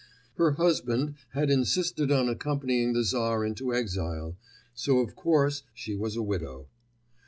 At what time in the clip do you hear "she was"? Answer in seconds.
5.75-6.15